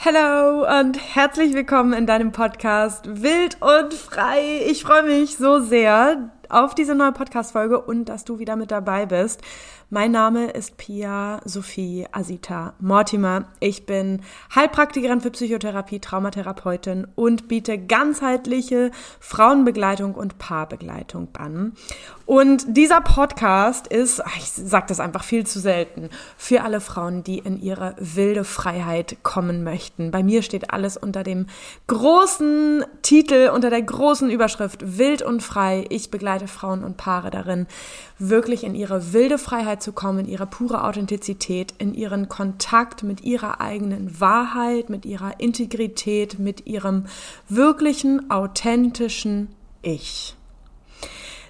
[0.00, 4.62] Hallo und herzlich willkommen in deinem Podcast Wild und Frei.
[4.68, 9.06] Ich freue mich so sehr auf diese neue Podcast-Folge und dass du wieder mit dabei
[9.06, 9.42] bist.
[9.90, 13.46] Mein Name ist Pia Sophie Asita Mortimer.
[13.58, 14.20] Ich bin
[14.54, 21.72] Heilpraktikerin für Psychotherapie, Traumatherapeutin und biete ganzheitliche Frauenbegleitung und Paarbegleitung an.
[22.26, 27.38] Und dieser Podcast ist, ich sage das einfach viel zu selten, für alle Frauen, die
[27.38, 30.10] in ihre wilde Freiheit kommen möchten.
[30.10, 31.46] Bei mir steht alles unter dem
[31.86, 35.86] großen Titel, unter der großen Überschrift Wild und Frei.
[35.88, 37.66] Ich begleite Frauen und Paare darin,
[38.18, 43.22] wirklich in ihre wilde Freiheit zu kommen, in ihre pure Authentizität, in ihren Kontakt mit
[43.22, 47.06] ihrer eigenen Wahrheit, mit ihrer Integrität, mit ihrem
[47.48, 49.48] wirklichen, authentischen
[49.82, 50.36] Ich.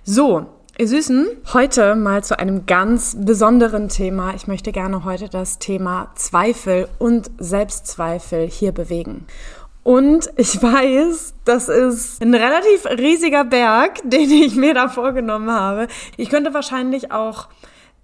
[0.04, 0.46] So,
[0.80, 4.37] Ihr Süßen, heute mal zu einem ganz besonderen Thema.
[4.37, 9.26] Ich möchte gerne heute das Thema Zweifel und Selbstzweifel hier bewegen.
[9.82, 15.88] Und ich weiß, das ist ein relativ riesiger Berg, den ich mir da vorgenommen habe.
[16.16, 17.48] Ich könnte wahrscheinlich auch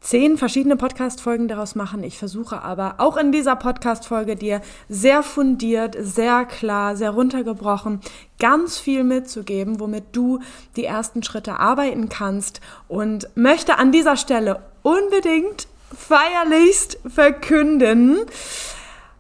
[0.05, 2.05] zehn verschiedene Podcast-Folgen daraus machen.
[2.05, 8.01] Ich versuche aber auch in dieser Podcast-Folge dir sehr fundiert, sehr klar, sehr runtergebrochen
[8.39, 10.41] ganz viel mitzugeben, womit du
[10.77, 15.67] die ersten Schritte arbeiten kannst und möchte an dieser Stelle unbedingt
[15.97, 18.19] feierlichst verkünden,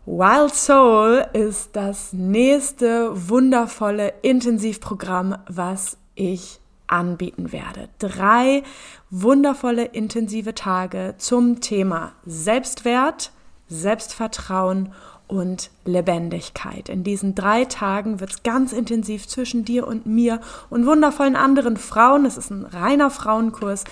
[0.06, 6.60] Wild Soul ist das nächste wundervolle Intensivprogramm, was ich
[6.94, 7.88] anbieten werde.
[7.98, 8.62] Drei
[9.10, 13.32] wundervolle intensive Tage zum Thema Selbstwert,
[13.68, 14.92] Selbstvertrauen
[15.26, 16.88] und Lebendigkeit.
[16.88, 21.76] In diesen drei Tagen wird es ganz intensiv zwischen dir und mir und wundervollen anderen
[21.76, 22.24] Frauen.
[22.26, 23.84] Es ist ein reiner Frauenkurs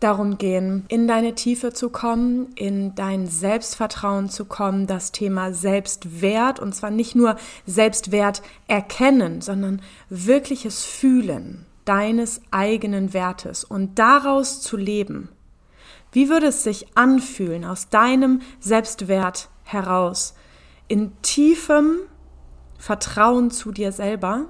[0.00, 6.58] darum gehen, in deine Tiefe zu kommen, in dein Selbstvertrauen zu kommen, das Thema Selbstwert
[6.58, 14.76] und zwar nicht nur Selbstwert erkennen, sondern wirkliches Fühlen deines eigenen Wertes und daraus zu
[14.76, 15.28] leben.
[16.12, 20.34] Wie würde es sich anfühlen, aus deinem Selbstwert heraus,
[20.88, 22.00] in tiefem
[22.78, 24.46] Vertrauen zu dir selber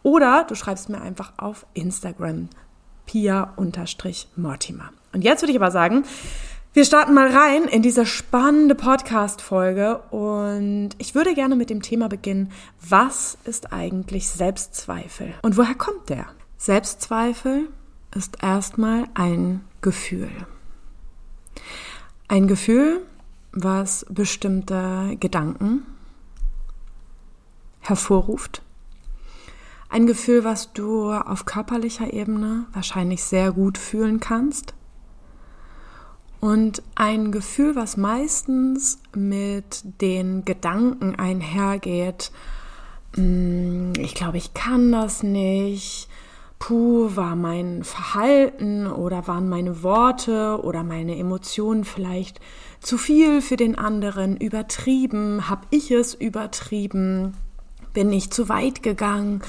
[0.03, 2.49] oder du schreibst mir einfach auf Instagram
[3.07, 4.91] pia-mortimer.
[5.13, 6.05] Und jetzt würde ich aber sagen,
[6.75, 12.09] wir starten mal rein in diese spannende Podcast-Folge und ich würde gerne mit dem Thema
[12.09, 12.51] beginnen.
[12.81, 16.29] Was ist eigentlich Selbstzweifel und woher kommt der?
[16.57, 17.69] Selbstzweifel
[18.17, 20.31] ist erstmal ein Gefühl.
[22.29, 23.03] Ein Gefühl,
[23.53, 25.85] was bestimmte Gedanken
[27.81, 28.63] hervorruft.
[29.91, 34.73] Ein Gefühl, was du auf körperlicher Ebene wahrscheinlich sehr gut fühlen kannst
[36.43, 42.33] und ein Gefühl, was meistens mit den Gedanken einhergeht,
[43.15, 46.09] hm, ich glaube, ich kann das nicht,
[46.59, 52.41] puh, war mein Verhalten oder waren meine Worte oder meine Emotionen vielleicht
[52.81, 57.35] zu viel für den anderen, übertrieben, habe ich es übertrieben,
[57.93, 59.43] bin ich zu weit gegangen,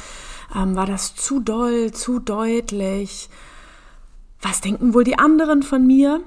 [0.55, 3.29] ähm, war das zu doll, zu deutlich,
[4.43, 6.21] was denken wohl die anderen von mir?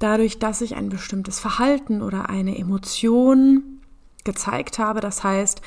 [0.00, 3.80] Dadurch, dass ich ein bestimmtes Verhalten oder eine Emotion
[4.24, 5.00] gezeigt habe.
[5.00, 5.62] Das heißt,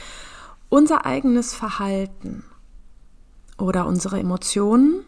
[0.69, 2.43] unser eigenes Verhalten
[3.58, 5.05] oder unsere Emotionen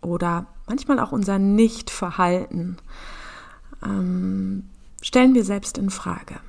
[0.00, 2.78] oder manchmal auch unser Nichtverhalten
[3.84, 4.64] ähm,
[5.02, 6.40] stellen wir selbst in Frage.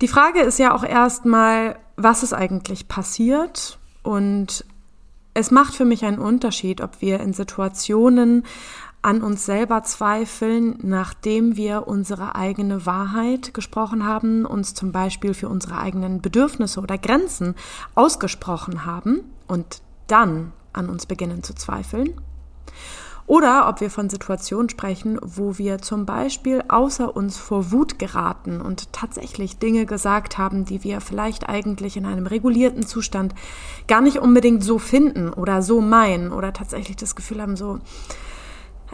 [0.00, 4.64] Die Frage ist ja auch erstmal, was ist eigentlich passiert und
[5.34, 8.44] es macht für mich einen Unterschied, ob wir in Situationen
[9.02, 15.48] an uns selber zweifeln, nachdem wir unsere eigene Wahrheit gesprochen haben, uns zum Beispiel für
[15.48, 17.54] unsere eigenen Bedürfnisse oder Grenzen
[17.94, 22.20] ausgesprochen haben und dann an uns beginnen zu zweifeln.
[23.28, 28.62] Oder ob wir von Situationen sprechen, wo wir zum Beispiel außer uns vor Wut geraten
[28.62, 33.34] und tatsächlich Dinge gesagt haben, die wir vielleicht eigentlich in einem regulierten Zustand
[33.86, 37.80] gar nicht unbedingt so finden oder so meinen oder tatsächlich das Gefühl haben, so,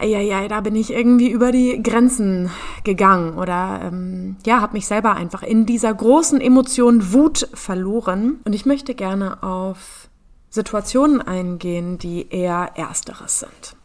[0.02, 2.50] ja, da bin ich irgendwie über die Grenzen
[2.82, 8.40] gegangen oder ähm, ja, habe mich selber einfach in dieser großen Emotion Wut verloren.
[8.44, 10.08] Und ich möchte gerne auf
[10.50, 13.76] Situationen eingehen, die eher ersteres sind.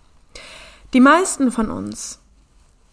[0.94, 2.20] Die meisten von uns,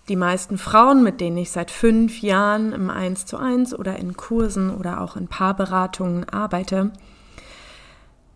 [0.09, 4.17] die meisten Frauen, mit denen ich seit fünf Jahren im Eins zu eins oder in
[4.17, 6.93] Kursen oder auch in Paarberatungen arbeite,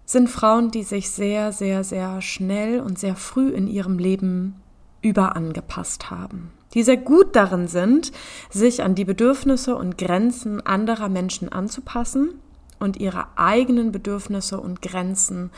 [0.05, 4.60] sind Frauen, die sich sehr, sehr, sehr schnell und sehr früh in ihrem Leben
[5.03, 8.13] überangepasst haben, die sehr gut darin sind,
[8.51, 12.35] sich an die Bedürfnisse und Grenzen anderer Menschen anzupassen
[12.79, 15.51] und ihre eigenen Bedürfnisse und Grenzen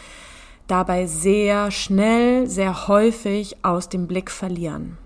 [0.66, 4.98] dabei sehr schnell, sehr häufig aus dem Blick verlieren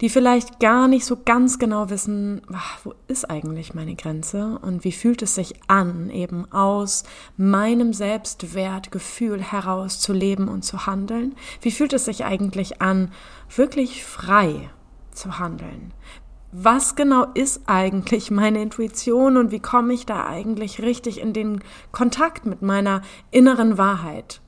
[0.00, 2.42] die vielleicht gar nicht so ganz genau wissen,
[2.82, 7.04] wo ist eigentlich meine Grenze und wie fühlt es sich an, eben aus
[7.36, 11.34] meinem Selbstwertgefühl heraus zu leben und zu handeln?
[11.60, 13.12] Wie fühlt es sich eigentlich an,
[13.54, 14.70] wirklich frei
[15.12, 15.92] zu handeln?
[16.52, 21.60] Was genau ist eigentlich meine Intuition und wie komme ich da eigentlich richtig in den
[21.90, 23.02] Kontakt mit meiner
[23.32, 24.40] inneren Wahrheit?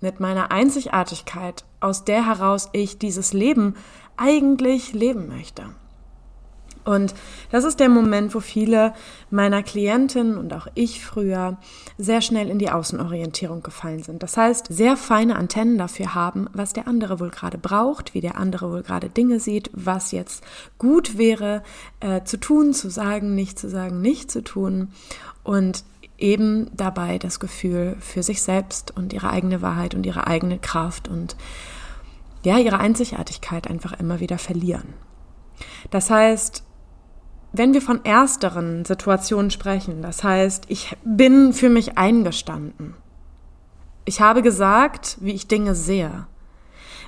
[0.00, 3.74] mit meiner Einzigartigkeit, aus der heraus ich dieses Leben
[4.20, 5.64] eigentlich leben möchte.
[6.84, 7.14] Und
[7.50, 8.94] das ist der Moment, wo viele
[9.30, 11.58] meiner Klientinnen und auch ich früher
[11.98, 14.22] sehr schnell in die Außenorientierung gefallen sind.
[14.22, 18.38] Das heißt, sehr feine Antennen dafür haben, was der andere wohl gerade braucht, wie der
[18.38, 20.42] andere wohl gerade Dinge sieht, was jetzt
[20.78, 21.62] gut wäre
[22.00, 24.88] äh, zu tun, zu sagen, nicht zu sagen, nicht zu tun.
[25.44, 25.84] Und
[26.16, 31.08] eben dabei das Gefühl für sich selbst und ihre eigene Wahrheit und ihre eigene Kraft
[31.08, 31.36] und
[32.44, 34.94] ja, ihre Einzigartigkeit einfach immer wieder verlieren.
[35.90, 36.64] Das heißt,
[37.52, 42.94] wenn wir von ersteren Situationen sprechen, das heißt, ich bin für mich eingestanden.
[44.04, 46.26] Ich habe gesagt, wie ich Dinge sehe.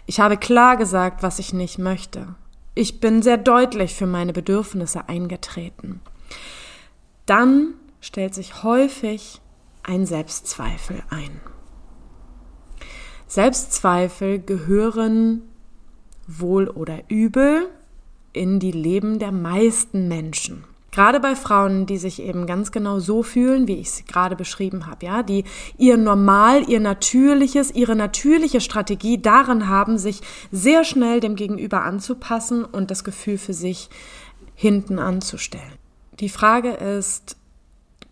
[0.06, 2.34] Ich habe klar gesagt, was ich nicht möchte.
[2.74, 6.00] Ich bin sehr deutlich für meine Bedürfnisse eingetreten.
[7.26, 9.40] Dann stellt sich häufig
[9.84, 11.40] ein Selbstzweifel ein.
[13.32, 15.40] Selbstzweifel gehören
[16.26, 17.66] wohl oder übel
[18.34, 20.64] in die Leben der meisten Menschen.
[20.90, 24.86] Gerade bei Frauen, die sich eben ganz genau so fühlen, wie ich es gerade beschrieben
[24.86, 25.44] habe, ja, die
[25.78, 30.20] ihr Normal, ihr Natürliches, ihre natürliche Strategie darin haben, sich
[30.50, 33.88] sehr schnell dem Gegenüber anzupassen und das Gefühl für sich
[34.54, 35.78] hinten anzustellen.
[36.20, 37.38] Die Frage ist,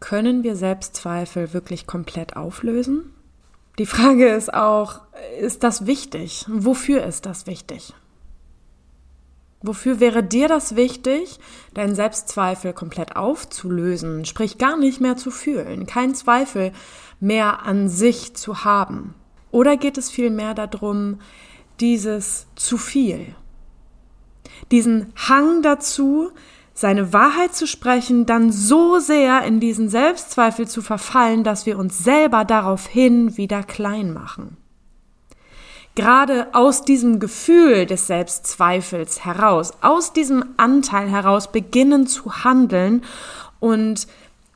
[0.00, 3.12] können wir Selbstzweifel wirklich komplett auflösen?
[3.80, 5.00] Die Frage ist auch,
[5.40, 6.44] ist das wichtig?
[6.48, 7.94] Wofür ist das wichtig?
[9.62, 11.40] Wofür wäre dir das wichtig,
[11.72, 16.72] deinen Selbstzweifel komplett aufzulösen, sprich gar nicht mehr zu fühlen, keinen Zweifel
[17.20, 19.14] mehr an sich zu haben?
[19.50, 21.18] Oder geht es vielmehr darum,
[21.80, 23.34] dieses zu viel,
[24.70, 26.32] diesen Hang dazu,
[26.80, 32.02] seine Wahrheit zu sprechen, dann so sehr in diesen Selbstzweifel zu verfallen, dass wir uns
[32.02, 34.56] selber daraufhin wieder klein machen.
[35.94, 43.02] Gerade aus diesem Gefühl des Selbstzweifels heraus, aus diesem Anteil heraus beginnen zu handeln
[43.58, 44.06] und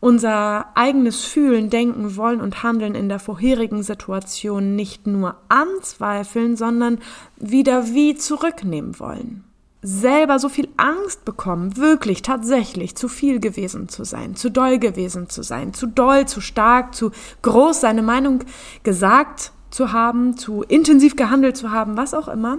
[0.00, 7.00] unser eigenes Fühlen, Denken, Wollen und Handeln in der vorherigen Situation nicht nur anzweifeln, sondern
[7.36, 9.44] wieder wie zurücknehmen wollen
[9.86, 15.28] selber so viel Angst bekommen, wirklich tatsächlich zu viel gewesen zu sein, zu doll gewesen
[15.28, 17.10] zu sein, zu doll, zu stark, zu
[17.42, 18.40] groß seine Meinung
[18.82, 22.58] gesagt zu haben, zu intensiv gehandelt zu haben, was auch immer,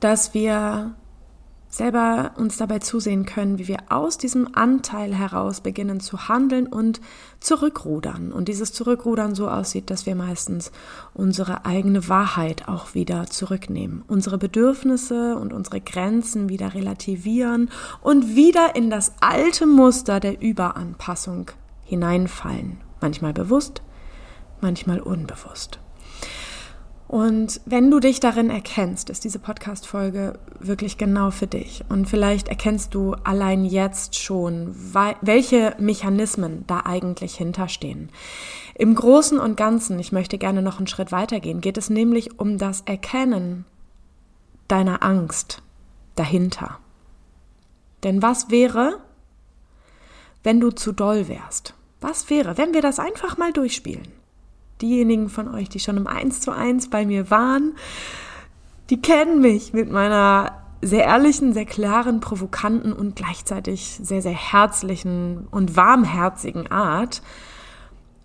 [0.00, 0.94] dass wir
[1.76, 7.00] selber uns dabei zusehen können, wie wir aus diesem Anteil heraus beginnen zu handeln und
[7.40, 8.32] zurückrudern.
[8.32, 10.70] Und dieses Zurückrudern so aussieht, dass wir meistens
[11.14, 17.70] unsere eigene Wahrheit auch wieder zurücknehmen, unsere Bedürfnisse und unsere Grenzen wieder relativieren
[18.02, 21.50] und wieder in das alte Muster der Überanpassung
[21.84, 22.78] hineinfallen.
[23.00, 23.82] Manchmal bewusst,
[24.60, 25.80] manchmal unbewusst.
[27.14, 31.84] Und wenn du dich darin erkennst, ist diese Podcast-Folge wirklich genau für dich.
[31.88, 34.74] Und vielleicht erkennst du allein jetzt schon,
[35.20, 38.10] welche Mechanismen da eigentlich hinterstehen.
[38.74, 42.58] Im Großen und Ganzen, ich möchte gerne noch einen Schritt weitergehen, geht es nämlich um
[42.58, 43.64] das Erkennen
[44.66, 45.62] deiner Angst
[46.16, 46.80] dahinter.
[48.02, 48.98] Denn was wäre,
[50.42, 51.74] wenn du zu doll wärst?
[52.00, 54.23] Was wäre, wenn wir das einfach mal durchspielen?
[54.80, 57.74] Diejenigen von euch, die schon im 1 zu 1 bei mir waren,
[58.90, 65.48] die kennen mich mit meiner sehr ehrlichen, sehr klaren, provokanten und gleichzeitig sehr, sehr herzlichen
[65.50, 67.22] und warmherzigen Art.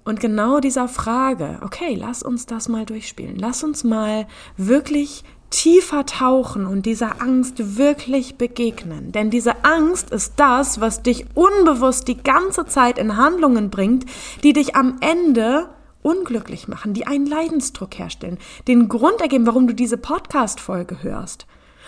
[0.03, 3.37] Und genau dieser Frage, okay, lass uns das mal durchspielen.
[3.37, 4.27] Lass uns mal
[4.57, 9.11] wirklich tiefer tauchen und dieser Angst wirklich begegnen.
[9.11, 14.05] Denn diese Angst ist das, was dich unbewusst die ganze Zeit in Handlungen bringt,
[14.43, 15.69] die dich am Ende
[16.01, 18.37] unglücklich machen, die einen Leidensdruck herstellen,
[18.67, 21.45] den Grund ergeben, warum du diese Podcast-Folge hörst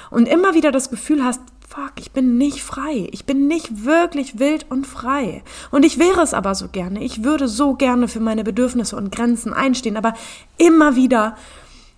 [0.10, 4.40] und immer wieder das Gefühl hast, fuck, ich bin nicht frei, ich bin nicht wirklich
[4.40, 5.42] wild und frei.
[5.72, 9.12] Und ich wäre es aber so gerne, ich würde so gerne für meine Bedürfnisse und
[9.12, 10.14] Grenzen einstehen, aber
[10.58, 11.38] immer wieder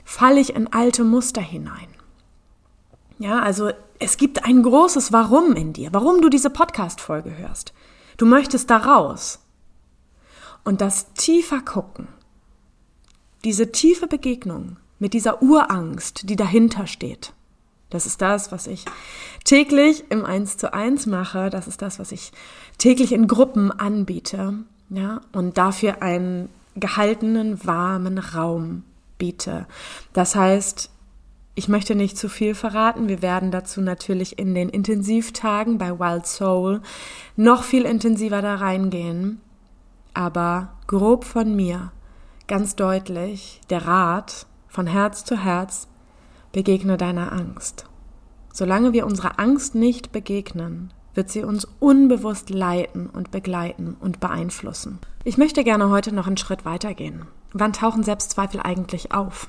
[0.05, 1.87] falle ich in alte Muster hinein.
[3.17, 7.73] Ja, also es gibt ein großes Warum in dir, warum du diese Podcast-Folge hörst.
[8.17, 9.39] Du möchtest da raus.
[10.63, 12.07] Und das tiefer gucken,
[13.43, 17.33] diese tiefe Begegnung mit dieser Urangst, die dahinter steht,
[17.93, 18.85] das ist das, was ich
[19.43, 21.51] täglich im 1 zu 1 mache.
[21.51, 22.31] Das ist das, was ich
[22.79, 24.55] täglich in Gruppen anbiete.
[24.89, 28.83] Ja, und dafür einen gehaltenen, warmen Raum
[29.19, 29.67] biete.
[30.11, 30.89] Das heißt,
[31.53, 33.07] ich möchte nicht zu viel verraten.
[33.09, 36.81] Wir werden dazu natürlich in den Intensivtagen bei Wild Soul
[37.35, 39.39] noch viel intensiver da reingehen.
[40.13, 41.91] Aber grob von mir,
[42.47, 45.87] ganz deutlich, der Rat von Herz zu Herz,
[46.51, 47.85] begegne deiner Angst.
[48.51, 54.99] Solange wir unserer Angst nicht begegnen, wird sie uns unbewusst leiten und begleiten und beeinflussen.
[55.23, 57.25] Ich möchte gerne heute noch einen Schritt weitergehen.
[57.53, 59.47] Wann tauchen Selbstzweifel eigentlich auf?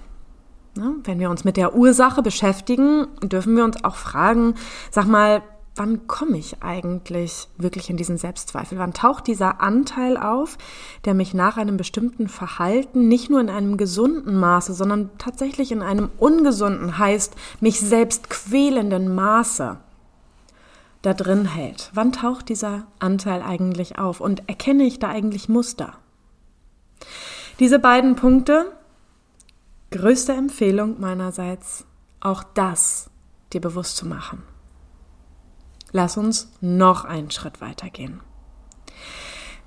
[0.77, 0.97] Ne?
[1.05, 4.55] Wenn wir uns mit der Ursache beschäftigen, dürfen wir uns auch fragen,
[4.91, 5.43] sag mal,
[5.77, 8.79] wann komme ich eigentlich wirklich in diesen Selbstzweifel?
[8.79, 10.57] Wann taucht dieser Anteil auf,
[11.05, 15.83] der mich nach einem bestimmten Verhalten nicht nur in einem gesunden Maße, sondern tatsächlich in
[15.83, 19.79] einem ungesunden, heißt mich selbst quälenden Maße
[21.03, 21.91] da drin hält?
[21.93, 25.95] Wann taucht dieser Anteil eigentlich auf und erkenne ich da eigentlich Muster?
[27.59, 28.73] Diese beiden Punkte,
[29.91, 31.85] größte Empfehlung meinerseits,
[32.21, 33.11] auch das
[33.53, 34.54] dir bewusst zu machen.
[35.97, 38.19] Lass uns noch einen Schritt weitergehen.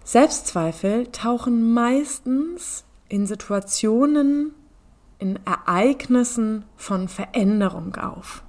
[0.04, 4.52] Selbstzweifel tauchen meistens in Situationen,
[5.20, 8.44] in Ereignissen von Veränderung auf.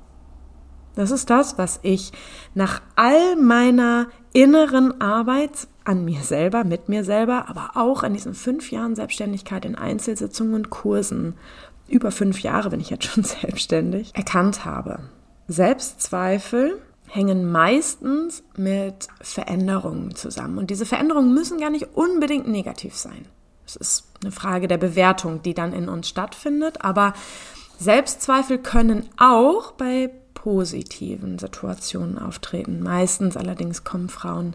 [0.97, 2.11] Das ist das, was ich
[2.53, 8.35] nach all meiner inneren Arbeit an mir selber, mit mir selber, aber auch in diesen
[8.35, 11.35] fünf Jahren Selbstständigkeit in Einzelsitzungen und Kursen,
[11.87, 14.99] über fünf Jahre bin ich jetzt schon selbstständig, erkannt habe.
[15.47, 20.59] Selbstzweifel hängen meistens mit Veränderungen zusammen.
[20.59, 23.27] Und diese Veränderungen müssen gar nicht unbedingt negativ sein.
[23.67, 26.85] Es ist eine Frage der Bewertung, die dann in uns stattfindet.
[26.85, 27.13] Aber
[27.79, 32.81] Selbstzweifel können auch bei positiven Situationen auftreten.
[32.81, 34.55] Meistens allerdings kommen Frauen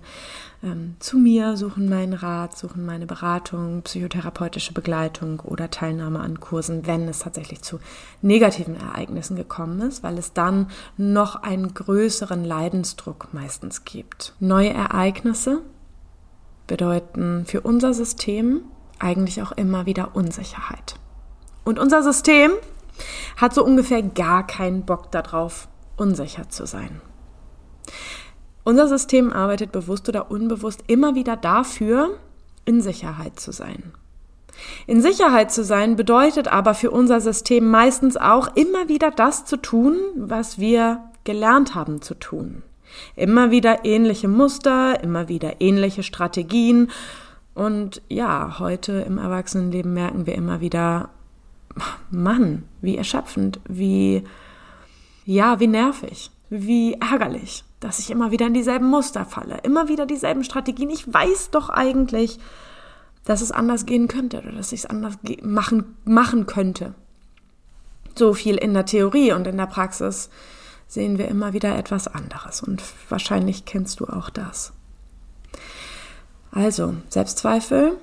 [0.64, 6.88] ähm, zu mir, suchen meinen Rat, suchen meine Beratung, psychotherapeutische Begleitung oder Teilnahme an Kursen,
[6.88, 7.80] wenn es tatsächlich zu
[8.22, 14.34] negativen Ereignissen gekommen ist, weil es dann noch einen größeren Leidensdruck meistens gibt.
[14.40, 15.62] Neue Ereignisse
[16.66, 18.62] bedeuten für unser System
[19.00, 20.96] eigentlich auch immer wieder Unsicherheit.
[21.66, 22.52] Und unser System
[23.38, 25.68] hat so ungefähr gar keinen Bock darauf,
[25.98, 27.02] unsicher zu sein.
[28.64, 32.18] Unser System arbeitet bewusst oder unbewusst immer wieder dafür,
[32.66, 33.92] in Sicherheit zu sein.
[34.88, 39.58] In Sicherheit zu sein bedeutet aber für unser System meistens auch immer wieder das zu
[39.58, 42.64] tun, was wir gelernt haben zu tun.
[43.16, 46.92] Immer wieder ähnliche Muster, immer wieder ähnliche Strategien.
[47.56, 51.10] Und ja, heute im Erwachsenenleben merken wir immer wieder,
[52.12, 54.24] Mann, wie erschöpfend, wie,
[55.26, 60.06] ja, wie nervig, wie ärgerlich dass ich immer wieder in dieselben Muster falle, immer wieder
[60.06, 60.90] dieselben Strategien.
[60.90, 62.40] Ich weiß doch eigentlich,
[63.26, 66.94] dass es anders gehen könnte oder dass ich es anders machen, machen könnte.
[68.16, 70.30] So viel in der Theorie und in der Praxis
[70.88, 74.72] sehen wir immer wieder etwas anderes und wahrscheinlich kennst du auch das.
[76.52, 77.98] Also, Selbstzweifel,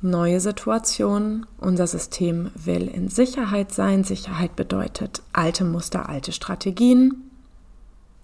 [0.00, 4.04] neue Situationen, unser System will in Sicherheit sein.
[4.04, 7.29] Sicherheit bedeutet alte Muster, alte Strategien.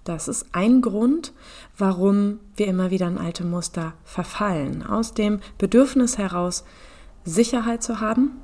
[0.07, 1.33] Das ist ein Grund,
[1.77, 4.85] warum wir immer wieder in alte Muster verfallen.
[4.85, 6.65] Aus dem Bedürfnis heraus,
[7.25, 8.37] Sicherheit zu haben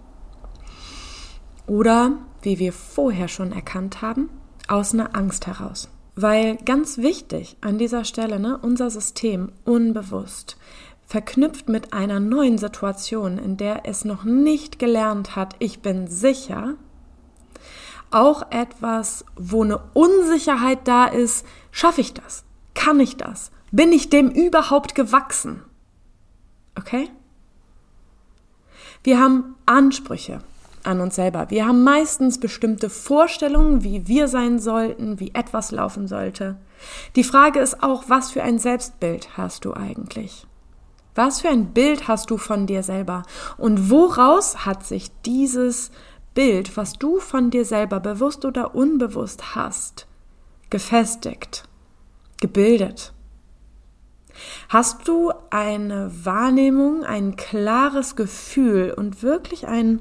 [1.69, 4.28] oder, wie wir vorher schon erkannt haben,
[4.66, 5.88] aus einer Angst heraus.
[6.16, 10.57] Weil ganz wichtig an dieser Stelle, ne, unser System unbewusst
[11.04, 16.75] verknüpft mit einer neuen Situation, in der es noch nicht gelernt hat, ich bin sicher,
[18.14, 22.45] auch etwas, wo eine Unsicherheit da ist, schaffe ich das?
[22.75, 23.50] Kann ich das?
[23.71, 25.62] Bin ich dem überhaupt gewachsen?
[26.78, 27.11] Okay?
[29.02, 30.40] Wir haben Ansprüche
[30.85, 31.50] an uns selber.
[31.50, 36.57] Wir haben meistens bestimmte Vorstellungen, wie wir sein sollten, wie etwas laufen sollte.
[37.16, 40.47] Die Frage ist auch, was für ein Selbstbild hast du eigentlich?
[41.14, 43.23] Was für ein Bild hast du von dir selber?
[43.59, 45.90] Und woraus hat sich dieses
[46.34, 50.06] Bild, was du von dir selber bewusst oder unbewusst hast,
[50.70, 51.64] gefestigt,
[52.40, 53.12] gebildet?
[54.68, 60.00] Hast du eine Wahrnehmung, ein klares Gefühl und wirklich ein,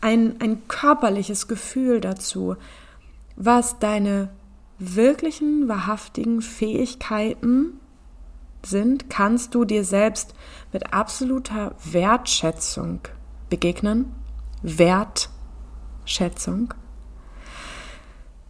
[0.00, 2.56] ein, ein körperliches Gefühl dazu,
[3.34, 4.30] was deine
[4.78, 7.80] wirklichen, wahrhaftigen Fähigkeiten
[8.64, 10.34] sind, kannst du dir selbst
[10.72, 13.00] mit absoluter Wertschätzung
[13.50, 14.14] begegnen.
[16.02, 16.74] Wertschätzung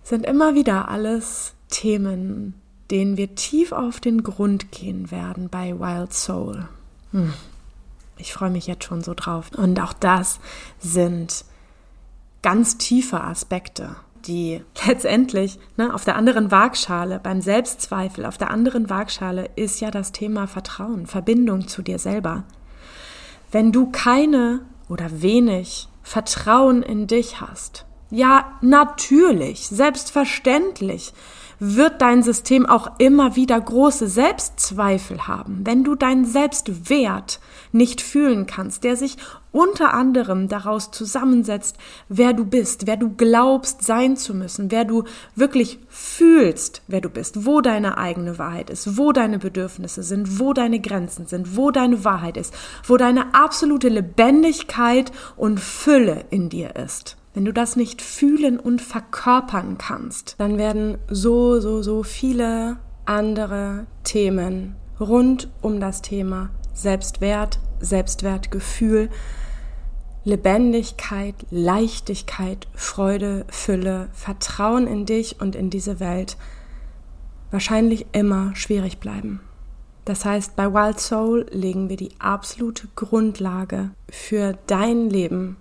[0.03, 2.55] sind immer wieder alles Themen,
[2.91, 6.69] denen wir tief auf den Grund gehen werden bei Wild Soul.
[7.13, 7.33] Hm.
[8.19, 9.51] Ich freue mich jetzt schon so drauf.
[9.57, 10.41] Und auch das
[10.79, 11.45] sind
[12.43, 18.91] ganz tiefe Aspekte, die letztendlich ne, auf der anderen Waagschale, beim Selbstzweifel, auf der anderen
[18.91, 22.45] Waagschale ist ja das Thema Vertrauen, Verbindung zu dir selber.
[23.51, 31.15] Wenn du keine oder wenig Vertrauen in dich hast, ja, natürlich, selbstverständlich
[31.65, 37.39] wird dein System auch immer wieder große Selbstzweifel haben, wenn du deinen Selbstwert
[37.71, 39.17] nicht fühlen kannst, der sich
[39.53, 41.77] unter anderem daraus zusammensetzt,
[42.09, 45.05] wer du bist, wer du glaubst sein zu müssen, wer du
[45.37, 50.53] wirklich fühlst, wer du bist, wo deine eigene Wahrheit ist, wo deine Bedürfnisse sind, wo
[50.55, 52.53] deine Grenzen sind, wo deine Wahrheit ist,
[52.89, 57.22] wo deine absolute Lebendigkeit und Fülle in dir ist.
[57.35, 63.87] Wenn du das nicht fühlen und verkörpern kannst, dann werden so, so, so viele andere
[64.05, 69.09] Themen rund um das Thema Selbstwert, Selbstwertgefühl,
[70.25, 76.37] Lebendigkeit, Leichtigkeit, Freude, Fülle, Vertrauen in dich und in diese Welt
[77.51, 79.41] wahrscheinlich immer schwierig bleiben.
[80.05, 85.57] Das heißt, bei Wild Soul legen wir die absolute Grundlage für dein Leben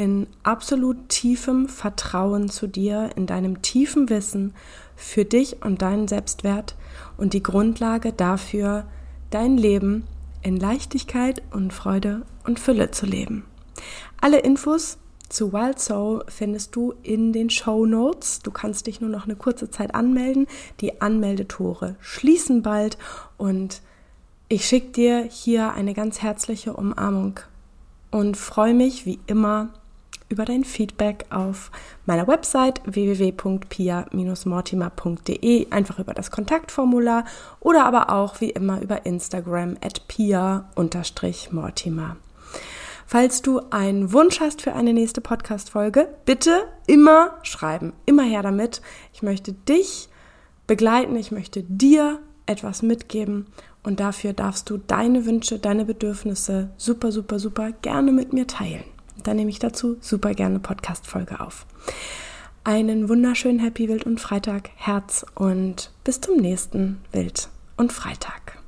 [0.00, 4.54] in absolut tiefem Vertrauen zu dir, in deinem tiefen Wissen
[4.96, 6.74] für dich und deinen Selbstwert
[7.18, 8.86] und die Grundlage dafür,
[9.28, 10.06] dein Leben
[10.40, 13.44] in Leichtigkeit und Freude und Fülle zu leben.
[14.22, 14.96] Alle Infos
[15.28, 18.40] zu Wild Soul findest du in den Show Notes.
[18.40, 20.46] Du kannst dich nur noch eine kurze Zeit anmelden.
[20.80, 22.96] Die Anmeldetore schließen bald
[23.36, 23.82] und
[24.48, 27.38] ich schicke dir hier eine ganz herzliche Umarmung
[28.10, 29.74] und freue mich wie immer
[30.30, 31.70] über dein Feedback auf
[32.06, 37.26] meiner Website www.pia-mortimer.de, einfach über das Kontaktformular
[37.60, 42.16] oder aber auch wie immer über Instagram at pia-mortimer.
[43.06, 48.82] Falls du einen Wunsch hast für eine nächste Podcast-Folge, bitte immer schreiben, immer her damit.
[49.12, 50.08] Ich möchte dich
[50.68, 53.46] begleiten, ich möchte dir etwas mitgeben
[53.82, 58.84] und dafür darfst du deine Wünsche, deine Bedürfnisse super, super, super gerne mit mir teilen.
[59.22, 61.66] Dann nehme ich dazu super gerne Podcast-Folge auf.
[62.64, 68.59] Einen wunderschönen Happy Wild und Freitag, Herz und bis zum nächsten Wild und Freitag.